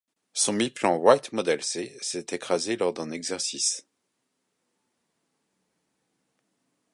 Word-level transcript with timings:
Son 0.33 0.55
biplan 0.57 0.97
Wright 0.99 1.31
Model 1.31 1.61
C 1.63 1.95
s'est 2.01 2.25
écrasé 2.31 2.75
lors 2.75 2.91
d'un 2.91 3.11
exercice. 3.11 3.85